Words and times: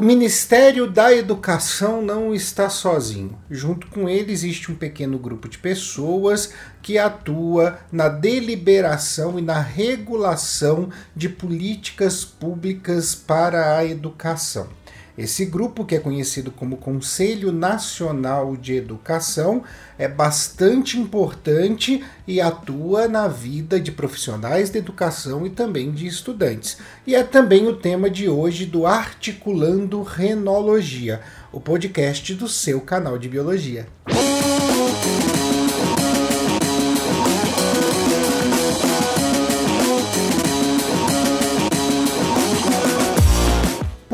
O 0.00 0.02
Ministério 0.02 0.90
da 0.90 1.14
Educação 1.14 2.00
não 2.00 2.34
está 2.34 2.70
sozinho. 2.70 3.38
Junto 3.50 3.86
com 3.88 4.08
ele 4.08 4.32
existe 4.32 4.72
um 4.72 4.74
pequeno 4.74 5.18
grupo 5.18 5.46
de 5.46 5.58
pessoas 5.58 6.54
que 6.80 6.96
atua 6.96 7.78
na 7.92 8.08
deliberação 8.08 9.38
e 9.38 9.42
na 9.42 9.60
regulação 9.60 10.88
de 11.14 11.28
políticas 11.28 12.24
públicas 12.24 13.14
para 13.14 13.76
a 13.76 13.84
educação. 13.84 14.68
Esse 15.20 15.44
grupo, 15.44 15.84
que 15.84 15.94
é 15.94 15.98
conhecido 15.98 16.50
como 16.50 16.78
Conselho 16.78 17.52
Nacional 17.52 18.56
de 18.56 18.74
Educação, 18.74 19.62
é 19.98 20.08
bastante 20.08 20.98
importante 20.98 22.02
e 22.26 22.40
atua 22.40 23.06
na 23.06 23.28
vida 23.28 23.78
de 23.78 23.92
profissionais 23.92 24.70
de 24.70 24.78
educação 24.78 25.44
e 25.44 25.50
também 25.50 25.90
de 25.90 26.06
estudantes. 26.06 26.78
E 27.06 27.14
é 27.14 27.22
também 27.22 27.68
o 27.68 27.76
tema 27.76 28.08
de 28.08 28.30
hoje 28.30 28.64
do 28.64 28.86
Articulando 28.86 30.02
Renologia, 30.02 31.20
o 31.52 31.60
podcast 31.60 32.34
do 32.34 32.48
seu 32.48 32.80
canal 32.80 33.18
de 33.18 33.28
biologia. 33.28 33.86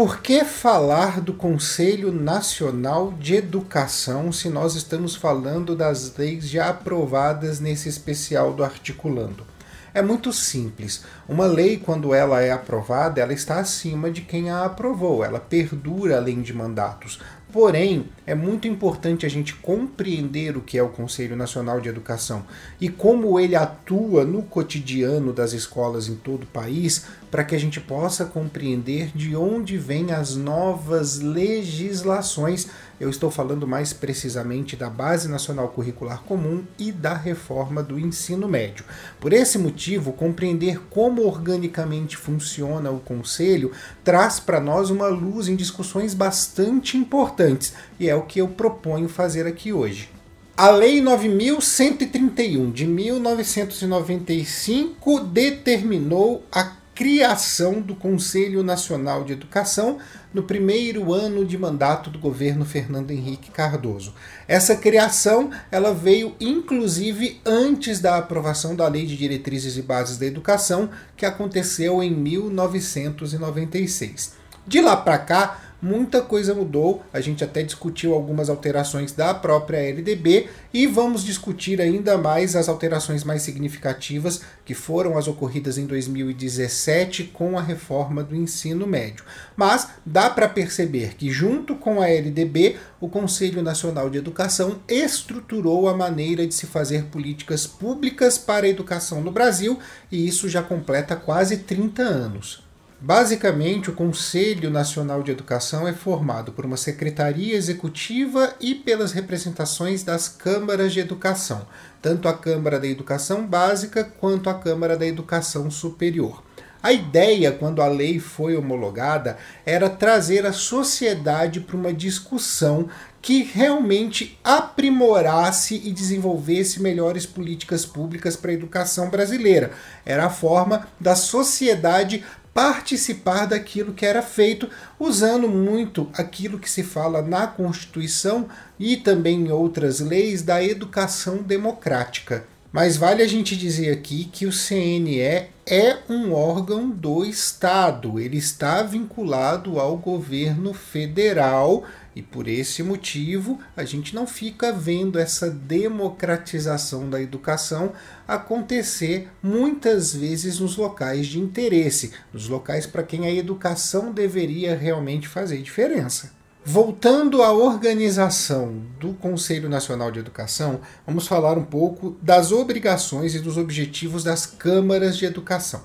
Por 0.06 0.20
que 0.20 0.45
falar 0.45 1.20
do 1.20 1.33
Conselho 1.34 2.12
Nacional 2.12 3.12
de 3.19 3.34
Educação 3.34 4.30
se 4.30 4.48
nós 4.48 4.77
estamos 4.77 5.16
falando 5.16 5.74
das 5.74 6.16
leis 6.16 6.48
já 6.48 6.69
aprovadas 6.69 7.59
nesse 7.59 7.88
especial 7.88 8.52
do 8.52 8.62
Articulando? 8.62 9.45
É 9.92 10.01
muito 10.01 10.32
simples. 10.32 11.02
Uma 11.29 11.46
lei, 11.46 11.77
quando 11.77 12.15
ela 12.15 12.41
é 12.41 12.52
aprovada, 12.52 13.20
ela 13.20 13.32
está 13.32 13.59
acima 13.59 14.09
de 14.09 14.20
quem 14.20 14.48
a 14.48 14.65
aprovou, 14.65 15.24
ela 15.24 15.41
perdura 15.41 16.18
além 16.18 16.41
de 16.41 16.52
mandatos. 16.52 17.20
Porém, 17.52 18.09
é 18.27 18.35
muito 18.35 18.66
importante 18.66 19.25
a 19.25 19.29
gente 19.29 19.55
compreender 19.55 20.57
o 20.57 20.60
que 20.60 20.77
é 20.77 20.82
o 20.82 20.88
Conselho 20.88 21.37
Nacional 21.37 21.80
de 21.80 21.88
Educação 21.88 22.45
e 22.80 22.88
como 22.88 23.38
ele 23.38 23.55
atua 23.55 24.24
no 24.24 24.43
cotidiano 24.43 25.32
das 25.32 25.52
escolas 25.52 26.09
em 26.09 26.16
todo 26.16 26.43
o 26.43 26.49
país, 26.49 27.07
para 27.30 27.45
que 27.45 27.54
a 27.54 27.60
gente 27.60 27.80
possa 27.80 28.24
compreender 28.24 29.10
de 29.15 29.37
onde 29.37 29.79
vêm 29.79 30.10
as 30.10 30.35
novas 30.35 31.21
legislações. 31.21 32.66
Eu 32.99 33.10
estou 33.10 33.30
falando 33.30 33.66
mais 33.66 33.93
precisamente 33.93 34.74
da 34.74 34.88
Base 34.88 35.29
Nacional 35.29 35.69
Curricular 35.69 36.23
Comum 36.23 36.65
e 36.79 36.91
da 36.91 37.15
reforma 37.15 37.82
do 37.82 37.99
ensino 37.99 38.49
médio. 38.49 38.87
Por 39.21 39.35
esse 39.35 39.59
motivo, 39.59 40.15
compreender 40.15 40.80
como 40.88 41.27
organicamente 41.27 42.16
funciona 42.16 42.91
o 42.91 43.01
Conselho 43.01 43.71
traz 44.02 44.41
para 44.41 44.60
nós 44.60 44.88
uma 44.88 45.09
luz 45.09 45.47
em 45.47 45.57
discussões 45.57 46.15
bastante 46.15 46.97
importantes 46.97 47.74
e 48.01 48.09
é 48.09 48.16
o 48.17 48.23
que 48.23 48.41
eu 48.41 48.49
proponho 48.49 49.09
fazer 49.09 49.47
aqui 49.47 49.73
hoje. 49.73 50.17
A 50.57 50.71
Lei 50.71 51.01
9131 51.03 52.71
de 52.71 52.87
1995 52.87 55.21
determinou 55.21 56.47
a 56.51 56.73
criação 56.95 57.83
do 57.83 57.95
Conselho 57.95 58.63
Nacional 58.63 59.23
de 59.23 59.35
Educação 59.35 59.99
no 60.33 60.45
primeiro 60.45 61.13
ano 61.13 61.45
de 61.45 61.59
mandato 61.59 62.09
do 62.09 62.19
governo 62.19 62.65
Fernando 62.65 63.11
Henrique 63.11 63.51
Cardoso. 63.51 64.15
Essa 64.49 64.75
criação, 64.75 65.50
ela 65.71 65.93
veio 65.93 66.34
inclusive 66.41 67.39
antes 67.44 68.00
da 68.00 68.17
aprovação 68.17 68.75
da 68.75 68.89
Lei 68.89 69.05
de 69.05 69.15
Diretrizes 69.15 69.77
e 69.77 69.83
Bases 69.83 70.17
da 70.17 70.25
Educação, 70.25 70.89
que 71.15 71.27
aconteceu 71.27 72.03
em 72.03 72.11
1996. 72.11 74.33
De 74.67 74.81
lá 74.81 74.97
para 74.97 75.19
cá, 75.19 75.66
muita 75.81 76.21
coisa 76.21 76.55
mudou. 76.55 77.03
A 77.12 77.21
gente 77.21 77.44
até 77.44 77.62
discutiu 77.62 78.15
algumas 78.15 78.49
alterações 78.49 79.12
da 79.12 79.34
própria 79.34 79.78
LDB 79.78 80.49
e 80.72 80.87
vamos 80.87 81.25
discutir 81.25 81.81
ainda 81.81 82.19
mais 82.19 82.56
as 82.56 82.69
alterações 82.69 83.25
mais 83.25 83.43
significativas 83.43 84.42
que 84.64 84.75
foram 84.75 85.16
as 85.16 85.28
ocorridas 85.28 85.78
em 85.78 85.87
2017 85.87 87.25
com 87.25 87.59
a 87.59 87.62
reforma 87.62 88.22
do 88.22 88.34
ensino 88.34 88.87
médio. 88.87 89.25
Mas 89.56 89.88
dá 90.04 90.28
para 90.28 90.48
perceber 90.48 91.14
que, 91.14 91.31
junto 91.31 91.76
com 91.76 92.00
a 92.00 92.08
LDB, 92.08 92.76
o 93.00 93.08
Conselho 93.08 93.62
Nacional 93.62 94.10
de 94.10 94.19
Educação 94.19 94.81
estruturou 94.88 95.88
a 95.88 95.97
maneira 95.97 96.47
de 96.47 96.54
se 96.54 96.66
fazer 96.66 97.04
políticas 97.04 97.66
públicas 97.66 98.38
para 98.38 98.66
a 98.66 98.69
educação 98.69 99.20
no 99.20 99.31
Brasil 99.31 99.78
e 100.10 100.26
isso 100.26 100.48
já 100.48 100.62
completa 100.62 101.14
quase 101.14 101.58
30 101.58 102.03
anos. 102.03 102.66
Basicamente, 102.98 103.90
o 103.90 103.92
Conselho 103.92 104.70
Nacional 104.70 105.22
de 105.22 105.30
Educação 105.30 105.86
é 105.86 105.92
formado 105.92 106.52
por 106.52 106.64
uma 106.64 106.78
secretaria 106.78 107.54
executiva 107.54 108.54
e 108.58 108.74
pelas 108.74 109.12
representações 109.12 110.02
das 110.02 110.28
câmaras 110.28 110.94
de 110.94 111.00
educação, 111.00 111.66
tanto 112.00 112.26
a 112.26 112.32
Câmara 112.32 112.80
da 112.80 112.86
Educação 112.86 113.46
Básica 113.46 114.02
quanto 114.02 114.48
a 114.48 114.54
Câmara 114.54 114.96
da 114.96 115.06
Educação 115.06 115.70
Superior. 115.70 116.42
A 116.82 116.92
ideia, 116.92 117.52
quando 117.52 117.82
a 117.82 117.88
lei 117.88 118.18
foi 118.18 118.56
homologada, 118.56 119.36
era 119.66 119.90
trazer 119.90 120.46
a 120.46 120.52
sociedade 120.52 121.60
para 121.60 121.76
uma 121.76 121.92
discussão 121.92 122.88
que 123.20 123.42
realmente 123.42 124.38
aprimorasse 124.44 125.82
e 125.84 125.90
desenvolvesse 125.90 126.80
melhores 126.80 127.26
políticas 127.26 127.84
públicas 127.84 128.36
para 128.36 128.52
a 128.52 128.54
educação 128.54 129.10
brasileira. 129.10 129.72
Era 130.04 130.26
a 130.26 130.30
forma 130.30 130.86
da 131.00 131.16
sociedade 131.16 132.24
participar 132.56 133.44
daquilo 133.44 133.93
que 133.93 134.06
era 134.06 134.22
feito, 134.22 134.71
usando 134.99 135.47
muito 135.47 136.09
aquilo 136.15 136.59
que 136.59 136.71
se 136.71 136.83
fala 136.83 137.21
na 137.21 137.47
Constituição 137.47 138.49
e 138.81 138.97
também 138.97 139.43
em 139.43 139.53
outras 139.53 140.00
leis 140.00 140.41
da 140.41 140.65
educação 140.65 141.43
democrática. 141.43 142.44
Mas 142.72 142.97
vale 142.97 143.22
a 143.22 143.28
gente 143.28 143.55
dizer 143.55 143.93
aqui 143.93 144.25
que 144.33 144.47
o 144.47 144.50
CNE 144.50 145.21
é 145.21 145.99
um 146.09 146.33
órgão 146.33 146.89
do 146.89 147.27
Estado, 147.27 148.19
ele 148.19 148.39
está 148.39 148.83
vinculado 148.83 149.78
ao 149.78 149.99
governo 149.99 150.73
federal 150.73 151.84
e 152.16 152.22
por 152.22 152.49
esse 152.49 152.82
motivo, 152.82 153.60
a 153.77 153.84
gente 153.84 154.15
não 154.15 154.27
fica 154.27 154.72
vendo 154.72 155.19
essa 155.19 155.50
democratização 155.50 157.10
da 157.10 157.21
educação 157.21 157.93
acontecer 158.27 159.28
muitas 159.43 160.15
vezes 160.15 160.59
nos 160.59 160.78
locais 160.78 161.26
de 161.26 161.38
interesse, 161.38 162.12
nos 162.32 162.49
locais 162.49 162.87
para 162.87 163.03
quem 163.03 163.26
a 163.26 163.31
educação 163.31 164.12
deveria 164.12 164.75
realmente 164.75 165.28
fazer 165.28 165.60
diferença. 165.60 166.34
Voltando 166.65 167.43
à 167.43 167.53
organização 167.53 168.82
do 168.99 169.12
Conselho 169.12 169.69
Nacional 169.69 170.10
de 170.10 170.19
Educação, 170.19 170.81
vamos 171.06 171.28
falar 171.28 171.59
um 171.59 171.65
pouco 171.65 172.16
das 172.22 172.50
obrigações 172.50 173.34
e 173.34 173.41
dos 173.41 173.59
objetivos 173.59 174.25
das 174.25 174.47
câmaras 174.47 175.19
de 175.19 175.26
educação. 175.26 175.82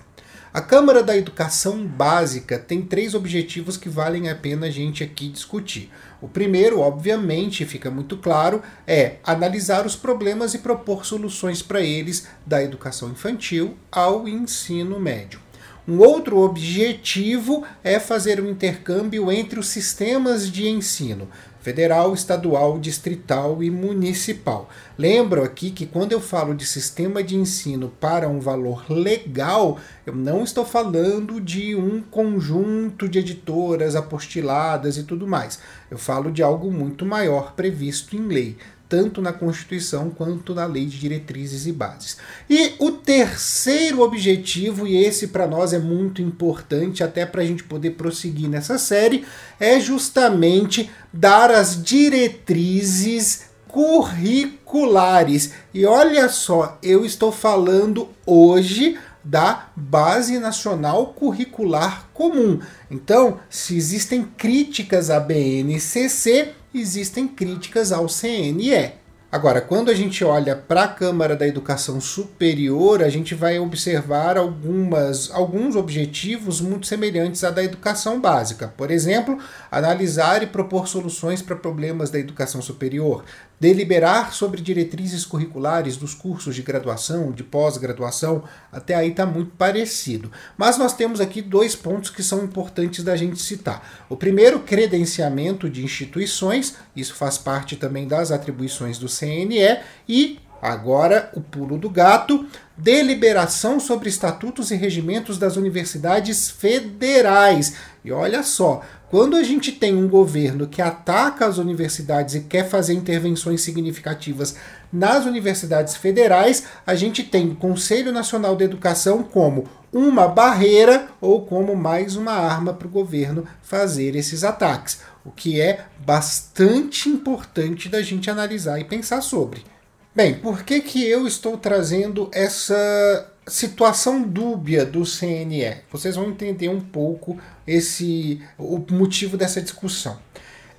A 0.53 0.59
Câmara 0.59 1.01
da 1.01 1.15
Educação 1.15 1.87
Básica 1.87 2.59
tem 2.59 2.81
três 2.81 3.15
objetivos 3.15 3.77
que 3.77 3.87
valem 3.87 4.29
a 4.29 4.35
pena 4.35 4.67
a 4.67 4.69
gente 4.69 5.01
aqui 5.01 5.29
discutir. 5.29 5.89
O 6.21 6.27
primeiro, 6.27 6.81
obviamente, 6.81 7.63
fica 7.63 7.89
muito 7.89 8.17
claro, 8.17 8.61
é 8.85 9.15
analisar 9.23 9.85
os 9.85 9.95
problemas 9.95 10.53
e 10.53 10.57
propor 10.57 11.05
soluções 11.05 11.61
para 11.61 11.79
eles 11.79 12.27
da 12.45 12.61
educação 12.61 13.11
infantil 13.11 13.77
ao 13.89 14.27
ensino 14.27 14.99
médio. 14.99 15.39
Um 15.87 15.99
outro 15.99 16.39
objetivo 16.39 17.63
é 17.81 17.97
fazer 17.97 18.41
um 18.41 18.49
intercâmbio 18.49 19.31
entre 19.31 19.57
os 19.57 19.67
sistemas 19.67 20.51
de 20.51 20.67
ensino, 20.67 21.29
federal, 21.61 22.13
estadual, 22.13 22.79
distrital 22.79 23.63
e 23.63 23.69
municipal. 23.69 24.69
Lembro 24.97 25.43
aqui 25.43 25.71
que 25.71 25.85
quando 25.85 26.11
eu 26.11 26.19
falo 26.19 26.53
de 26.53 26.65
sistema 26.65 27.23
de 27.23 27.35
ensino 27.35 27.91
para 27.99 28.27
um 28.27 28.39
valor 28.39 28.83
legal, 28.89 29.79
eu 30.05 30.15
não 30.15 30.43
estou 30.43 30.65
falando 30.65 31.39
de 31.39 31.75
um 31.75 32.01
conjunto 32.01 33.07
de 33.07 33.19
editoras 33.19 33.95
apostiladas 33.95 34.97
e 34.97 35.03
tudo 35.03 35.27
mais. 35.27 35.59
Eu 35.89 35.97
falo 35.97 36.31
de 36.31 36.41
algo 36.41 36.71
muito 36.71 37.05
maior 37.05 37.53
previsto 37.53 38.15
em 38.15 38.27
lei 38.27 38.57
tanto 38.91 39.21
na 39.21 39.31
Constituição 39.31 40.09
quanto 40.09 40.53
na 40.53 40.65
Lei 40.65 40.85
de 40.85 40.99
Diretrizes 40.99 41.65
e 41.65 41.71
Bases. 41.71 42.17
E 42.49 42.73
o 42.77 42.91
terceiro 42.91 44.01
objetivo, 44.01 44.85
e 44.85 44.97
esse 45.01 45.27
para 45.27 45.47
nós 45.47 45.71
é 45.71 45.79
muito 45.79 46.21
importante, 46.21 47.01
até 47.01 47.25
para 47.25 47.41
a 47.41 47.45
gente 47.45 47.63
poder 47.63 47.91
prosseguir 47.91 48.49
nessa 48.49 48.77
série, 48.77 49.25
é 49.57 49.79
justamente 49.79 50.91
dar 51.13 51.49
as 51.49 51.81
diretrizes 51.81 53.43
curriculares. 53.65 55.53
E 55.73 55.85
olha 55.85 56.27
só, 56.27 56.77
eu 56.83 57.05
estou 57.05 57.31
falando 57.31 58.09
hoje 58.25 58.99
da 59.23 59.69
Base 59.73 60.37
Nacional 60.37 61.13
Curricular 61.13 62.09
Comum. 62.13 62.59
Então, 62.89 63.39
se 63.49 63.77
existem 63.77 64.23
críticas 64.37 65.09
à 65.09 65.17
BNCC, 65.17 66.55
existem 66.73 67.27
críticas 67.27 67.91
ao 67.91 68.07
CNE. 68.07 68.93
Agora, 69.31 69.61
quando 69.61 69.89
a 69.89 69.93
gente 69.93 70.25
olha 70.25 70.57
para 70.57 70.83
a 70.83 70.87
Câmara 70.89 71.37
da 71.37 71.47
Educação 71.47 72.01
Superior, 72.01 73.01
a 73.01 73.07
gente 73.07 73.33
vai 73.33 73.57
observar 73.59 74.37
algumas, 74.37 75.31
alguns 75.31 75.77
objetivos 75.77 76.59
muito 76.59 76.85
semelhantes 76.85 77.41
à 77.45 77.49
da 77.49 77.63
educação 77.63 78.19
básica. 78.19 78.73
Por 78.75 78.91
exemplo, 78.91 79.37
analisar 79.71 80.43
e 80.43 80.47
propor 80.47 80.89
soluções 80.89 81.41
para 81.41 81.55
problemas 81.55 82.09
da 82.09 82.19
educação 82.19 82.61
superior, 82.61 83.23
deliberar 83.61 84.33
sobre 84.33 84.59
diretrizes 84.59 85.23
curriculares 85.23 85.95
dos 85.95 86.15
cursos 86.15 86.55
de 86.55 86.63
graduação, 86.63 87.31
de 87.31 87.43
pós-graduação, 87.43 88.43
até 88.71 88.95
aí 88.95 89.11
está 89.11 89.23
muito 89.23 89.51
parecido. 89.51 90.31
Mas 90.57 90.79
nós 90.79 90.95
temos 90.95 91.21
aqui 91.21 91.43
dois 91.43 91.75
pontos 91.75 92.09
que 92.09 92.23
são 92.23 92.43
importantes 92.43 93.03
da 93.03 93.15
gente 93.15 93.39
citar. 93.39 94.03
O 94.09 94.17
primeiro, 94.17 94.61
credenciamento 94.61 95.69
de 95.69 95.83
instituições, 95.83 96.75
isso 96.95 97.13
faz 97.13 97.37
parte 97.37 97.75
também 97.75 98.07
das 98.07 98.31
atribuições 98.31 98.97
do 98.97 99.07
CNE, 99.07 99.77
e 100.09 100.39
Agora, 100.61 101.31
o 101.33 101.41
pulo 101.41 101.77
do 101.77 101.89
gato: 101.89 102.45
deliberação 102.77 103.79
sobre 103.79 104.09
estatutos 104.09 104.69
e 104.69 104.75
regimentos 104.75 105.39
das 105.39 105.57
universidades 105.57 106.51
federais. 106.51 107.73
E 108.05 108.11
olha 108.11 108.43
só, 108.43 108.81
quando 109.09 109.35
a 109.35 109.43
gente 109.43 109.71
tem 109.71 109.95
um 109.95 110.07
governo 110.07 110.67
que 110.67 110.81
ataca 110.81 111.47
as 111.47 111.57
universidades 111.57 112.35
e 112.35 112.41
quer 112.41 112.69
fazer 112.69 112.93
intervenções 112.93 113.61
significativas 113.61 114.55
nas 114.93 115.25
universidades 115.25 115.95
federais, 115.95 116.65
a 116.85 116.93
gente 116.93 117.23
tem 117.23 117.49
o 117.49 117.55
Conselho 117.55 118.11
Nacional 118.11 118.55
de 118.55 118.63
Educação 118.63 119.23
como 119.23 119.67
uma 119.91 120.27
barreira 120.27 121.07
ou 121.19 121.45
como 121.45 121.75
mais 121.75 122.15
uma 122.15 122.33
arma 122.33 122.73
para 122.73 122.87
o 122.87 122.91
governo 122.91 123.45
fazer 123.61 124.15
esses 124.15 124.43
ataques, 124.43 125.01
o 125.25 125.31
que 125.31 125.59
é 125.59 125.85
bastante 126.05 127.09
importante 127.09 127.89
da 127.89 128.01
gente 128.01 128.29
analisar 128.29 128.79
e 128.79 128.85
pensar 128.85 129.21
sobre. 129.21 129.63
Bem, 130.13 130.33
por 130.35 130.63
que, 130.63 130.81
que 130.81 131.07
eu 131.07 131.25
estou 131.25 131.57
trazendo 131.57 132.29
essa 132.33 133.31
situação 133.47 134.21
dúbia 134.21 134.85
do 134.85 135.03
CNE. 135.03 135.77
Vocês 135.91 136.15
vão 136.15 136.29
entender 136.29 136.69
um 136.69 136.79
pouco 136.79 137.37
esse 137.65 138.41
o 138.57 138.83
motivo 138.91 139.35
dessa 139.35 139.61
discussão. 139.61 140.19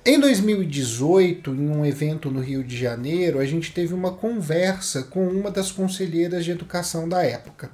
Em 0.05 0.19
2018, 0.19 1.51
em 1.51 1.69
um 1.69 1.85
evento 1.85 2.29
no 2.29 2.41
Rio 2.41 2.61
de 2.61 2.77
Janeiro, 2.77 3.39
a 3.39 3.45
gente 3.45 3.71
teve 3.71 3.93
uma 3.93 4.11
conversa 4.11 5.03
com 5.03 5.25
uma 5.27 5.49
das 5.49 5.71
conselheiras 5.71 6.43
de 6.43 6.51
educação 6.51 7.07
da 7.07 7.23
época. 7.23 7.71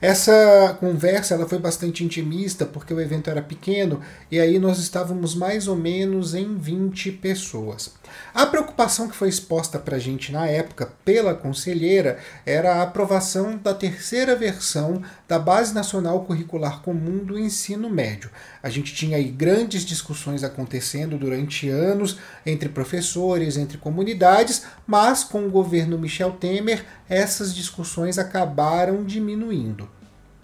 Essa 0.00 0.76
conversa 0.78 1.34
ela 1.34 1.48
foi 1.48 1.58
bastante 1.58 2.04
intimista 2.04 2.64
porque 2.64 2.94
o 2.94 3.00
evento 3.00 3.28
era 3.28 3.42
pequeno 3.42 4.00
e 4.30 4.38
aí 4.38 4.60
nós 4.60 4.78
estávamos 4.78 5.34
mais 5.34 5.66
ou 5.66 5.74
menos 5.74 6.34
em 6.34 6.56
20 6.56 7.12
pessoas. 7.12 7.92
A 8.34 8.46
preocupação 8.46 9.08
que 9.08 9.16
foi 9.16 9.28
exposta 9.28 9.78
para 9.78 9.96
a 9.96 9.98
gente 9.98 10.32
na 10.32 10.46
época 10.46 10.92
pela 11.04 11.34
conselheira 11.34 12.18
era 12.44 12.76
a 12.76 12.82
aprovação 12.82 13.56
da 13.56 13.74
terceira 13.74 14.34
versão 14.34 15.02
da 15.28 15.38
Base 15.38 15.74
Nacional 15.74 16.24
Curricular 16.24 16.80
Comum 16.82 17.18
do 17.18 17.38
Ensino 17.38 17.90
Médio. 17.90 18.30
A 18.62 18.70
gente 18.70 18.94
tinha 18.94 19.16
aí 19.16 19.28
grandes 19.28 19.84
discussões 19.84 20.44
acontecendo 20.44 21.18
durante 21.18 21.68
anos 21.68 22.18
entre 22.44 22.68
professores, 22.68 23.56
entre 23.56 23.78
comunidades, 23.78 24.62
mas 24.86 25.24
com 25.24 25.46
o 25.46 25.50
governo 25.50 25.98
Michel 25.98 26.32
Temer 26.32 26.84
essas 27.08 27.54
discussões 27.54 28.18
acabaram 28.18 29.04
diminuindo. 29.04 29.88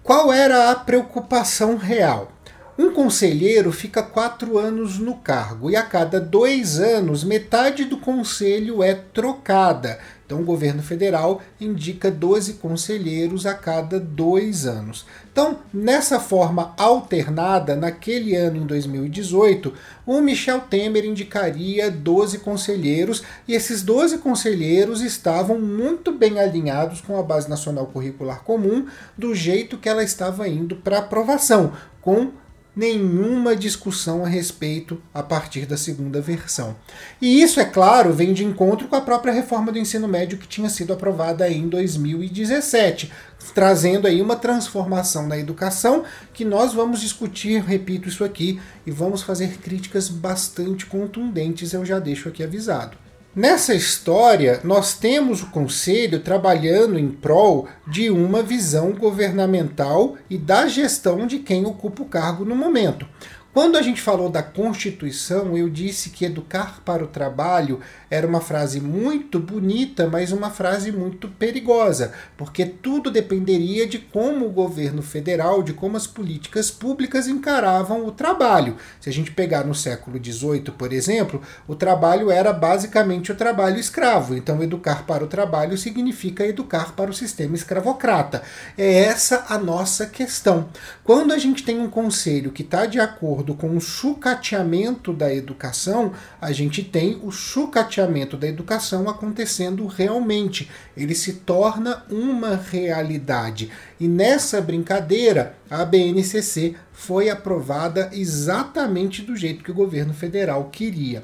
Qual 0.03 0.32
era 0.32 0.71
a 0.71 0.75
preocupação 0.75 1.76
real? 1.76 2.32
Um 2.79 2.93
conselheiro 2.93 3.73
fica 3.73 4.05
quatro 4.05 4.57
anos 4.57 5.01
no 5.01 5.17
cargo 5.17 5.69
e 5.69 5.75
a 5.75 5.83
cada 5.83 6.21
dois 6.21 6.79
anos 6.79 7.25
metade 7.25 7.85
do 7.85 7.99
conselho 7.99 8.85
é 8.85 8.95
trocada. 8.95 9.99
Então, 10.25 10.43
o 10.43 10.45
governo 10.45 10.81
federal 10.81 11.43
indica 11.61 12.09
12 12.09 12.53
conselheiros 12.55 13.47
a 13.47 13.55
cada 13.55 13.99
dois 13.99 14.65
anos. 14.65 15.07
Então, 15.33 15.59
nessa 15.75 16.21
forma 16.21 16.73
alternada, 16.77 17.75
naquele 17.75 18.37
ano 18.37 18.59
em 18.59 18.67
2018, 18.67 19.73
o 20.07 20.21
Michel 20.21 20.61
Temer 20.61 21.05
indicaria 21.05 21.91
12 21.91 22.39
conselheiros 22.39 23.25
e 23.49 23.55
esses 23.55 23.83
12 23.83 24.19
conselheiros 24.19 25.01
estavam 25.01 25.59
muito 25.59 26.13
bem 26.13 26.39
alinhados 26.39 27.01
com 27.01 27.19
a 27.19 27.25
Base 27.25 27.51
Nacional 27.51 27.87
Curricular 27.87 28.45
Comum, 28.45 28.87
do 29.17 29.35
jeito 29.35 29.79
que 29.79 29.89
ela 29.89 30.05
estava 30.05 30.47
indo 30.47 30.77
para 30.77 30.99
aprovação, 30.99 31.73
com 32.01 32.31
nenhuma 32.79 33.57
discussão 33.57 34.25
a 34.25 34.29
respeito 34.29 35.03
a 35.13 35.21
partir 35.21 35.67
da 35.67 35.77
segunda 35.77 36.21
versão. 36.21 36.77
E 37.21 37.43
isso, 37.43 37.59
é 37.59 37.65
claro, 37.65 38.13
vem 38.13 38.33
de 38.33 38.45
encontro 38.45 38.87
com 38.87 38.95
a 38.95 39.01
própria 39.01 39.33
reforma 39.33 39.73
do 39.73 39.81
ensino 39.81 40.07
médio 40.07 40.39
que 40.39 40.47
tinha 40.47 40.71
sido 40.71 40.93
aprovada 40.93 41.51
em 41.51 41.69
2017, 41.69 43.13
trazendo 43.53 44.07
aí 44.07 44.23
uma 44.23 44.37
transformação 44.37 45.27
na 45.27 45.37
educação 45.37 46.05
que 46.33 46.45
nós 46.45 46.73
vamos 46.73 47.01
discutir, 47.01 47.61
repito 47.65 48.09
isso 48.09 48.23
aqui, 48.23 48.61
e 48.87 48.93
vamos 48.93 49.23
fazer 49.23 49.59
críticas 49.59 50.09
bastante 50.09 50.87
contundentes, 50.87 51.73
eu 51.73 51.85
já 51.85 51.99
deixo 51.99 52.29
aqui 52.29 52.45
avisado. 52.45 52.97
Nessa 53.38 53.73
história, 53.73 54.61
nós 54.64 54.94
temos 54.94 55.44
o 55.44 55.50
Conselho 55.50 56.19
trabalhando 56.19 56.99
em 56.99 57.08
prol 57.08 57.69
de 57.87 58.11
uma 58.11 58.43
visão 58.43 58.90
governamental 58.90 60.17
e 60.29 60.37
da 60.37 60.67
gestão 60.67 61.25
de 61.25 61.38
quem 61.38 61.64
ocupa 61.64 62.02
o 62.02 62.06
cargo 62.06 62.44
no 62.44 62.56
momento. 62.56 63.06
Quando 63.55 63.77
a 63.77 63.83
gente 63.83 64.03
falou 64.03 64.29
da 64.29 64.43
Constituição, 64.43 65.56
eu 65.56 65.71
disse 65.71 66.11
que 66.11 66.27
educar 66.27 66.81
para 66.85 67.03
o 67.03 67.09
trabalho 67.09 67.81
era 68.11 68.27
uma 68.27 68.43
frase 68.43 68.79
muito 68.79 69.41
bonita, 69.41 70.06
mas 70.06 70.33
uma 70.33 70.50
frase 70.50 70.93
muito 70.93 71.29
perigosa, 71.29 72.12
porque 72.37 72.67
tudo 72.67 73.11
dependeria 73.11 73.87
de 73.87 73.99
como 73.99 74.47
o 74.47 74.50
governo 74.50 75.00
federal, 75.03 75.62
de 75.62 75.73
como 75.73 75.97
as 75.97 76.06
políticas 76.06 76.71
públicas 76.71 77.27
encaravam 77.27 78.06
o 78.06 78.12
trabalho. 78.12 78.77
Se 79.00 79.09
a 79.09 79.12
gente 79.12 79.33
pegar 79.33 79.65
no 79.65 79.75
século 79.75 80.23
XVIII, 80.23 80.71
por 80.77 80.93
exemplo, 80.93 81.41
o 81.67 81.75
trabalho 81.75 82.31
era 82.31 82.53
basicamente 82.53 83.33
o 83.33 83.35
trabalho 83.35 83.79
escravo. 83.79 84.37
Então, 84.37 84.62
educar 84.62 85.05
para 85.06 85.25
o 85.25 85.29
trabalho 85.29 85.77
significa 85.79 86.47
educar 86.47 86.95
para 86.95 87.11
o 87.11 87.15
sistema 87.15 87.56
escravocrata. 87.56 88.43
É 88.77 89.05
essa 89.05 89.47
a 89.49 89.56
nossa 89.59 90.06
questão. 90.06 90.69
Quando 91.03 91.33
a 91.33 91.39
gente 91.39 91.65
tem 91.65 91.81
um 91.81 91.89
conselho 91.89 92.53
que 92.53 92.62
está 92.62 92.85
de 92.85 93.00
acordo 93.00 93.38
acordo 93.38 93.55
com 93.55 93.76
o 93.76 93.81
sucateamento 93.81 95.12
da 95.12 95.32
educação, 95.32 96.12
a 96.40 96.50
gente 96.50 96.82
tem 96.82 97.20
o 97.23 97.31
sucateamento 97.31 98.37
da 98.37 98.49
educação 98.49 99.08
acontecendo 99.08 99.87
realmente. 99.87 100.69
Ele 100.96 101.14
se 101.14 101.35
torna 101.35 102.05
uma 102.11 102.56
realidade. 102.56 103.70
E 104.00 104.08
nessa 104.08 104.61
brincadeira, 104.61 105.55
a 105.70 105.85
BNCC 105.85 106.75
foi 106.93 107.31
aprovada 107.31 108.11
exatamente 108.12 109.23
do 109.23 109.37
jeito 109.37 109.62
que 109.62 109.70
o 109.70 109.75
governo 109.75 110.12
federal 110.12 110.64
queria. 110.64 111.23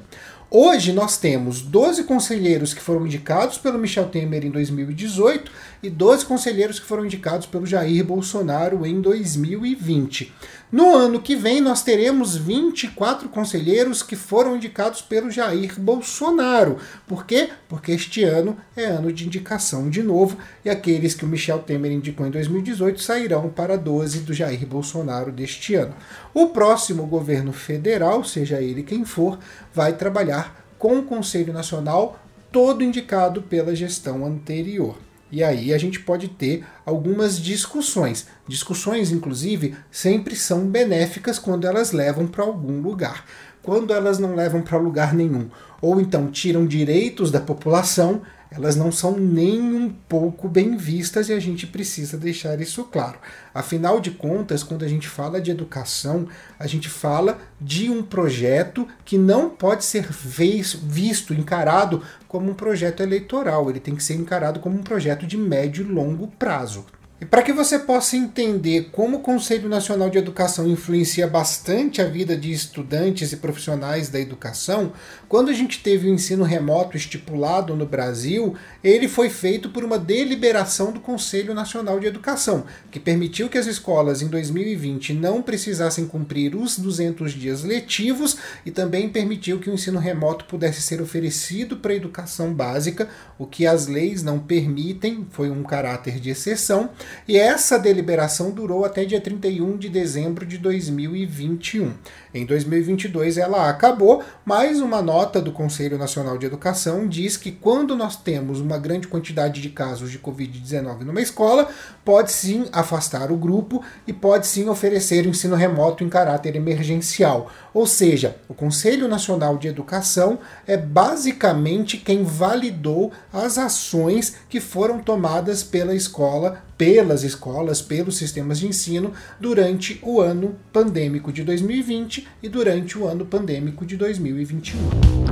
Hoje 0.49 0.93
nós 0.93 1.17
temos 1.17 1.59
12 1.59 2.03
conselheiros 2.03 2.71
que 2.71 2.81
foram 2.81 3.05
indicados 3.05 3.57
pelo 3.57 3.79
Michel 3.79 4.05
Temer 4.05 4.45
em 4.45 4.51
2018 4.51 5.51
e 5.81 5.89
12 5.89 6.25
conselheiros 6.25 6.79
que 6.79 6.85
foram 6.85 7.03
indicados 7.03 7.47
pelo 7.47 7.65
Jair 7.65 8.05
Bolsonaro 8.05 8.85
em 8.85 9.01
2020. 9.01 10.31
No 10.71 10.95
ano 10.95 11.19
que 11.19 11.35
vem, 11.35 11.61
nós 11.61 11.81
teremos 11.81 12.37
24 12.37 13.27
conselheiros 13.29 14.03
que 14.03 14.15
foram 14.15 14.55
indicados 14.55 15.01
pelo 15.01 15.31
Jair 15.31 15.79
Bolsonaro. 15.79 16.77
Por 17.07 17.25
quê? 17.25 17.49
Porque 17.67 17.91
este 17.91 18.23
ano 18.23 18.55
é 18.75 18.85
ano 18.85 19.11
de 19.11 19.25
indicação 19.25 19.89
de 19.89 20.03
novo 20.03 20.37
e 20.63 20.69
aqueles 20.69 21.15
que 21.15 21.25
o 21.25 21.27
Michel 21.27 21.59
Temer 21.59 21.91
indicou 21.91 22.25
em 22.25 22.31
2018 22.31 23.01
sairão 23.01 23.49
para 23.49 23.77
12 23.77 24.19
do 24.19 24.33
Jair 24.33 24.65
Bolsonaro 24.67 25.31
deste 25.31 25.75
ano. 25.75 25.95
O 26.35 26.47
próximo 26.47 27.05
governo 27.05 27.53
federal, 27.53 28.21
seja 28.25 28.61
ele 28.61 28.83
quem 28.83 29.05
for, 29.05 29.39
vai 29.73 29.93
trabalhar 29.93 30.67
com 30.77 30.99
o 30.99 31.03
Conselho 31.03 31.53
Nacional 31.53 32.19
todo 32.51 32.83
indicado 32.83 33.41
pela 33.41 33.73
gestão 33.73 34.25
anterior. 34.25 34.97
E 35.31 35.41
aí 35.41 35.73
a 35.73 35.77
gente 35.77 36.01
pode 36.01 36.27
ter 36.27 36.65
algumas 36.85 37.39
discussões. 37.39 38.27
Discussões, 38.45 39.13
inclusive, 39.13 39.77
sempre 39.89 40.35
são 40.35 40.67
benéficas 40.67 41.39
quando 41.39 41.65
elas 41.65 41.93
levam 41.93 42.27
para 42.27 42.43
algum 42.43 42.81
lugar. 42.81 43.23
Quando 43.65 43.91
elas 43.91 44.19
não 44.19 44.35
levam 44.35 44.61
para 44.61 44.77
lugar 44.77 45.11
nenhum, 45.11 45.49
ou 45.81 45.99
então 45.99 46.29
tiram 46.29 46.67
direitos 46.67 47.31
da 47.31 47.39
população, 47.39 48.21
elas 48.51 48.75
não 48.75 48.91
são 48.91 49.17
nem 49.17 49.59
um 49.59 49.89
pouco 49.89 50.47
bem 50.47 50.77
vistas 50.77 51.29
e 51.29 51.33
a 51.33 51.39
gente 51.39 51.65
precisa 51.65 52.15
deixar 52.15 52.61
isso 52.61 52.83
claro. 52.83 53.17
Afinal 53.55 53.99
de 53.99 54.11
contas, 54.11 54.61
quando 54.61 54.85
a 54.85 54.87
gente 54.87 55.07
fala 55.07 55.41
de 55.41 55.49
educação, 55.49 56.27
a 56.59 56.67
gente 56.67 56.87
fala 56.87 57.39
de 57.59 57.89
um 57.89 58.03
projeto 58.03 58.87
que 59.03 59.17
não 59.17 59.49
pode 59.49 59.83
ser 59.83 60.07
visto, 60.11 61.33
encarado 61.33 62.03
como 62.27 62.51
um 62.51 62.53
projeto 62.53 63.01
eleitoral, 63.01 63.67
ele 63.67 63.79
tem 63.79 63.95
que 63.95 64.03
ser 64.03 64.13
encarado 64.13 64.59
como 64.59 64.77
um 64.77 64.83
projeto 64.83 65.25
de 65.25 65.37
médio 65.39 65.83
e 65.83 65.91
longo 65.91 66.27
prazo. 66.27 66.85
Para 67.31 67.43
que 67.43 67.53
você 67.53 67.79
possa 67.79 68.17
entender 68.17 68.89
como 68.91 69.17
o 69.17 69.21
Conselho 69.21 69.69
Nacional 69.69 70.09
de 70.09 70.17
Educação 70.17 70.67
influencia 70.67 71.25
bastante 71.25 72.01
a 72.01 72.05
vida 72.05 72.35
de 72.35 72.51
estudantes 72.51 73.31
e 73.31 73.37
profissionais 73.37 74.09
da 74.09 74.19
educação, 74.19 74.91
quando 75.29 75.49
a 75.49 75.53
gente 75.53 75.81
teve 75.81 76.09
o 76.09 76.13
ensino 76.13 76.43
remoto 76.43 76.97
estipulado 76.97 77.73
no 77.73 77.85
Brasil, 77.85 78.55
ele 78.83 79.07
foi 79.07 79.29
feito 79.29 79.69
por 79.69 79.83
uma 79.85 79.97
deliberação 79.97 80.91
do 80.91 80.99
Conselho 80.99 81.53
Nacional 81.53 81.99
de 82.01 82.07
Educação, 82.07 82.65
que 82.91 82.99
permitiu 82.99 83.47
que 83.47 83.57
as 83.57 83.65
escolas 83.65 84.21
em 84.21 84.27
2020 84.27 85.13
não 85.13 85.41
precisassem 85.41 86.05
cumprir 86.05 86.53
os 86.53 86.77
200 86.77 87.31
dias 87.31 87.63
letivos 87.63 88.35
e 88.65 88.71
também 88.71 89.07
permitiu 89.07 89.59
que 89.59 89.69
o 89.69 89.73
ensino 89.73 89.99
remoto 89.99 90.45
pudesse 90.45 90.81
ser 90.81 91.01
oferecido 91.01 91.77
para 91.77 91.93
a 91.93 91.95
educação 91.95 92.53
básica, 92.53 93.07
o 93.39 93.47
que 93.47 93.65
as 93.65 93.87
leis 93.87 94.21
não 94.21 94.37
permitem, 94.37 95.25
foi 95.31 95.49
um 95.49 95.63
caráter 95.63 96.19
de 96.19 96.29
exceção 96.29 96.89
e 97.27 97.37
essa 97.37 97.79
deliberação 97.79 98.51
durou 98.51 98.85
até 98.85 99.05
dia 99.05 99.21
31 99.21 99.77
de 99.77 99.89
dezembro 99.89 100.45
de 100.45 100.57
2021. 100.57 101.93
Em 102.33 102.45
2022 102.45 103.37
ela 103.37 103.69
acabou, 103.69 104.23
mas 104.43 104.81
uma 104.81 105.01
nota 105.01 105.41
do 105.41 105.51
Conselho 105.51 105.97
Nacional 105.97 106.37
de 106.37 106.45
Educação 106.45 107.07
diz 107.07 107.37
que 107.37 107.51
quando 107.51 107.95
nós 107.95 108.15
temos 108.15 108.59
uma 108.59 108.77
grande 108.77 109.07
quantidade 109.07 109.61
de 109.61 109.69
casos 109.69 110.11
de 110.11 110.19
Covid-19 110.19 111.01
numa 111.01 111.21
escola, 111.21 111.69
pode 112.03 112.31
sim 112.31 112.65
afastar 112.71 113.31
o 113.31 113.37
grupo 113.37 113.81
e 114.05 114.11
pode 114.11 114.47
sim 114.47 114.67
oferecer 114.67 115.25
ensino 115.25 115.55
remoto 115.55 116.03
em 116.03 116.09
caráter 116.09 116.55
emergencial. 116.55 117.49
Ou 117.73 117.87
seja, 117.87 118.35
o 118.49 118.53
Conselho 118.53 119.07
Nacional 119.07 119.57
de 119.57 119.67
Educação 119.67 120.39
é 120.67 120.75
basicamente 120.75 121.97
quem 121.97 122.23
validou 122.23 123.11
as 123.31 123.57
ações 123.57 124.35
que 124.49 124.59
foram 124.59 124.99
tomadas 124.99 125.63
pela 125.63 125.95
escola 125.95 126.64
pelas 126.77 127.23
escolas, 127.23 127.81
pelos 127.81 128.17
sistemas 128.17 128.59
de 128.59 128.67
ensino 128.67 129.13
durante 129.39 129.99
o 130.01 130.21
ano 130.21 130.55
pandêmico 130.71 131.31
de 131.31 131.43
2020 131.43 132.27
e 132.43 132.49
durante 132.49 132.97
o 132.97 133.07
ano 133.07 133.25
pandêmico 133.25 133.85
de 133.85 133.95
2021. 133.95 135.24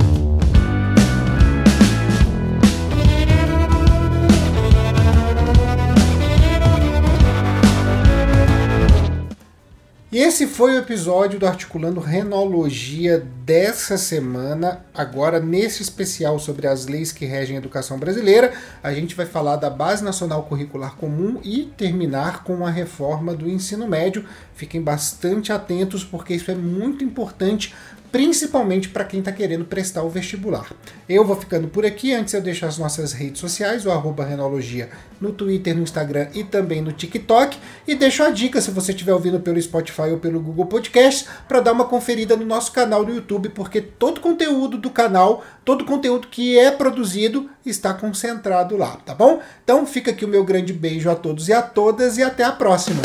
E 10.14 10.18
esse 10.18 10.46
foi 10.46 10.74
o 10.74 10.78
episódio 10.78 11.40
do 11.40 11.46
Articulando 11.48 11.98
Renologia 11.98 13.26
dessa 13.44 13.98
semana. 13.98 14.84
Agora, 14.94 15.40
nesse 15.40 15.82
especial 15.82 16.38
sobre 16.38 16.68
as 16.68 16.86
leis 16.86 17.10
que 17.10 17.24
regem 17.24 17.56
a 17.56 17.58
educação 17.58 17.98
brasileira, 17.98 18.52
a 18.80 18.94
gente 18.94 19.12
vai 19.16 19.26
falar 19.26 19.56
da 19.56 19.68
Base 19.68 20.04
Nacional 20.04 20.44
Curricular 20.44 20.94
Comum 20.94 21.40
e 21.42 21.64
terminar 21.76 22.44
com 22.44 22.64
a 22.64 22.70
reforma 22.70 23.34
do 23.34 23.50
ensino 23.50 23.88
médio. 23.88 24.24
Fiquem 24.54 24.80
bastante 24.80 25.52
atentos, 25.52 26.04
porque 26.04 26.32
isso 26.32 26.48
é 26.48 26.54
muito 26.54 27.02
importante 27.02 27.74
principalmente 28.14 28.90
para 28.90 29.04
quem 29.04 29.18
está 29.18 29.32
querendo 29.32 29.64
prestar 29.64 30.04
o 30.04 30.08
vestibular. 30.08 30.70
Eu 31.08 31.24
vou 31.24 31.34
ficando 31.34 31.66
por 31.66 31.84
aqui, 31.84 32.14
antes 32.14 32.32
eu 32.32 32.40
deixo 32.40 32.64
as 32.64 32.78
nossas 32.78 33.12
redes 33.12 33.40
sociais, 33.40 33.84
o 33.84 33.90
arroba 33.90 34.24
Renologia 34.24 34.88
no 35.20 35.32
Twitter, 35.32 35.74
no 35.74 35.82
Instagram 35.82 36.28
e 36.32 36.44
também 36.44 36.80
no 36.80 36.92
TikTok, 36.92 37.58
e 37.88 37.96
deixo 37.96 38.22
a 38.22 38.30
dica 38.30 38.60
se 38.60 38.70
você 38.70 38.92
estiver 38.92 39.12
ouvindo 39.12 39.40
pelo 39.40 39.60
Spotify 39.60 40.12
ou 40.12 40.18
pelo 40.18 40.38
Google 40.38 40.66
Podcast, 40.66 41.26
para 41.48 41.58
dar 41.58 41.72
uma 41.72 41.86
conferida 41.86 42.36
no 42.36 42.46
nosso 42.46 42.70
canal 42.70 43.04
do 43.04 43.12
YouTube, 43.12 43.48
porque 43.48 43.80
todo 43.80 44.20
conteúdo 44.20 44.78
do 44.78 44.90
canal, 44.90 45.42
todo 45.64 45.84
conteúdo 45.84 46.28
que 46.28 46.56
é 46.56 46.70
produzido 46.70 47.50
está 47.66 47.92
concentrado 47.92 48.76
lá, 48.76 48.96
tá 49.04 49.12
bom? 49.12 49.40
Então 49.64 49.84
fica 49.84 50.12
aqui 50.12 50.24
o 50.24 50.28
meu 50.28 50.44
grande 50.44 50.72
beijo 50.72 51.10
a 51.10 51.16
todos 51.16 51.48
e 51.48 51.52
a 51.52 51.62
todas 51.62 52.16
e 52.16 52.22
até 52.22 52.44
a 52.44 52.52
próxima! 52.52 53.02